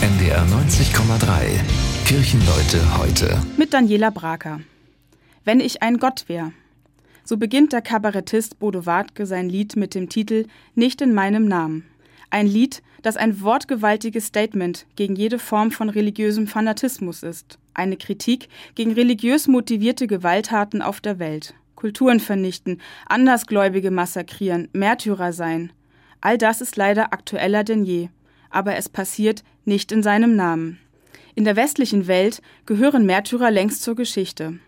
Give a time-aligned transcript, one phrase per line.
[0.00, 2.06] NDR 90,3.
[2.06, 3.42] Kirchenleute heute.
[3.56, 4.60] Mit Daniela Braker.
[5.44, 6.52] Wenn ich ein Gott wär.
[7.24, 11.84] So beginnt der Kabarettist Bodo Wartke sein Lied mit dem Titel Nicht in meinem Namen.
[12.30, 17.58] Ein Lied, das ein wortgewaltiges Statement gegen jede Form von religiösem Fanatismus ist.
[17.74, 21.54] Eine Kritik gegen religiös motivierte Gewalttaten auf der Welt.
[21.74, 25.72] Kulturen vernichten, Andersgläubige massakrieren, Märtyrer sein.
[26.20, 28.10] All das ist leider aktueller denn je.
[28.50, 30.78] Aber es passiert nicht in seinem Namen.
[31.34, 34.58] In der westlichen Welt gehören Märtyrer längst zur Geschichte.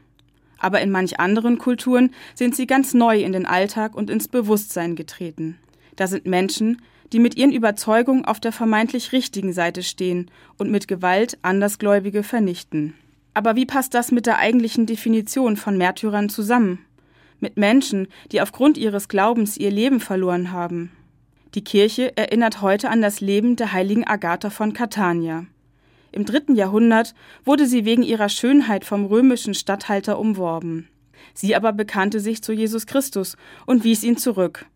[0.58, 4.94] Aber in manch anderen Kulturen sind sie ganz neu in den Alltag und ins Bewusstsein
[4.94, 5.58] getreten.
[5.96, 6.82] Da sind Menschen,
[7.12, 12.94] die mit ihren Überzeugungen auf der vermeintlich richtigen Seite stehen und mit Gewalt Andersgläubige vernichten.
[13.34, 16.84] Aber wie passt das mit der eigentlichen Definition von Märtyrern zusammen?
[17.38, 20.92] Mit Menschen, die aufgrund ihres Glaubens ihr Leben verloren haben.
[21.54, 25.46] Die Kirche erinnert heute an das Leben der heiligen Agatha von Catania.
[26.12, 27.12] Im dritten Jahrhundert
[27.44, 30.88] wurde sie wegen ihrer Schönheit vom römischen Statthalter umworben.
[31.34, 34.66] Sie aber bekannte sich zu Jesus Christus und wies ihn zurück.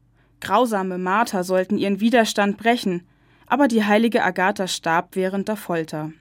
[0.41, 3.07] Grausame Marter sollten ihren Widerstand brechen,
[3.47, 6.13] aber die heilige Agatha starb während der Folter.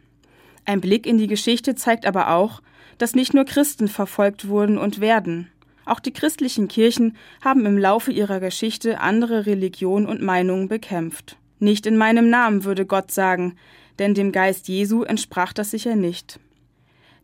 [0.65, 2.61] Ein Blick in die Geschichte zeigt aber auch,
[2.99, 5.49] dass nicht nur Christen verfolgt wurden und werden.
[5.85, 11.37] Auch die christlichen Kirchen haben im Laufe ihrer Geschichte andere Religionen und Meinungen bekämpft.
[11.59, 13.55] Nicht in meinem Namen würde Gott sagen,
[13.99, 16.39] denn dem Geist Jesu entsprach das sicher nicht.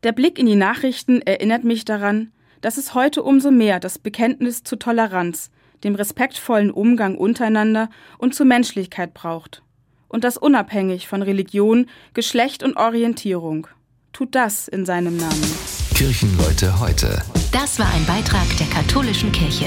[0.03, 4.63] Der Blick in die Nachrichten erinnert mich daran, dass es heute umso mehr das Bekenntnis
[4.63, 5.49] zu Toleranz,
[5.83, 9.63] dem respektvollen Umgang untereinander und zur Menschlichkeit braucht.
[10.07, 13.67] Und das unabhängig von Religion, Geschlecht und Orientierung.
[14.11, 15.88] Tut das in seinem Namen.
[15.99, 17.21] Kirchenleute heute.
[17.51, 19.65] Das war ein Beitrag der katholischen Kirche.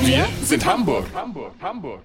[0.00, 1.06] Wir sind Hamburg.
[1.12, 2.02] Hamburg, Hamburg.